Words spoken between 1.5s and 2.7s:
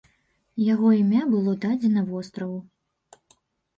дадзена востраву.